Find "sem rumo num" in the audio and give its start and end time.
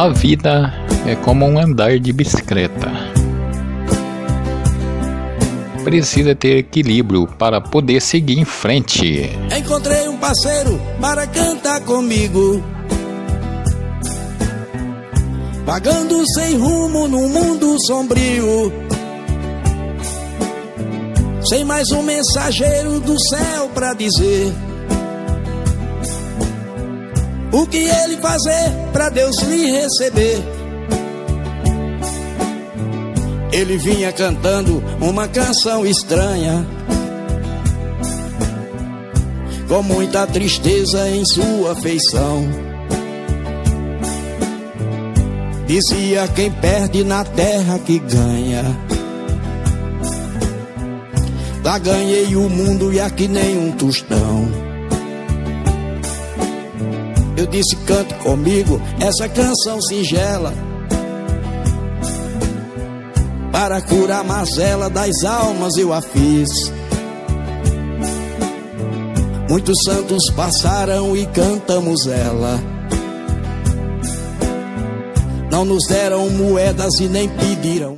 16.32-17.28